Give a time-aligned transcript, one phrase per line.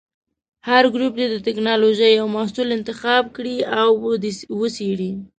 [0.67, 3.89] هر ګروپ دې د ټېکنالوجۍ یو محصول انتخاب کړي او
[4.61, 5.11] وڅېړي.